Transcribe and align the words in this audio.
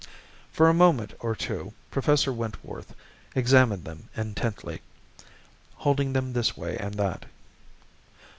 For 0.51 0.67
a 0.67 0.73
moment 0.73 1.13
or 1.19 1.35
two 1.35 1.75
Professor 1.91 2.33
Wentworth 2.33 2.95
examined 3.35 3.85
them 3.85 4.09
intently, 4.17 4.81
holding 5.75 6.13
them 6.13 6.33
this 6.33 6.57
way 6.57 6.75
and 6.77 6.95
that. 6.95 7.25